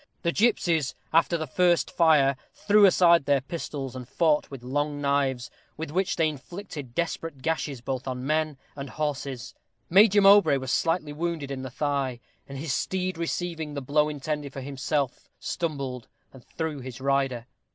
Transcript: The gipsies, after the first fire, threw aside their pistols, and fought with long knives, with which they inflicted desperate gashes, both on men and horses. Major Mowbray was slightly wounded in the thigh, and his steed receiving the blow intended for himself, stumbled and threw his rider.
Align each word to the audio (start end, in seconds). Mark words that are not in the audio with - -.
The 0.23 0.31
gipsies, 0.31 0.95
after 1.13 1.37
the 1.37 1.45
first 1.45 1.91
fire, 1.91 2.35
threw 2.55 2.85
aside 2.87 3.25
their 3.25 3.39
pistols, 3.41 3.95
and 3.95 4.09
fought 4.09 4.49
with 4.49 4.63
long 4.63 4.99
knives, 4.99 5.51
with 5.77 5.91
which 5.91 6.15
they 6.15 6.27
inflicted 6.27 6.95
desperate 6.95 7.43
gashes, 7.43 7.81
both 7.81 8.07
on 8.07 8.25
men 8.25 8.57
and 8.75 8.89
horses. 8.89 9.53
Major 9.91 10.19
Mowbray 10.23 10.57
was 10.57 10.71
slightly 10.71 11.13
wounded 11.13 11.51
in 11.51 11.61
the 11.61 11.69
thigh, 11.69 12.19
and 12.49 12.57
his 12.57 12.73
steed 12.73 13.15
receiving 13.19 13.75
the 13.75 13.79
blow 13.81 14.09
intended 14.09 14.53
for 14.53 14.61
himself, 14.61 15.29
stumbled 15.39 16.07
and 16.33 16.43
threw 16.43 16.79
his 16.79 16.99
rider. 16.99 17.45